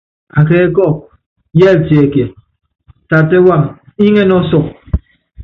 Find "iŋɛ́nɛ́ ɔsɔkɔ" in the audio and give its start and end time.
4.05-4.69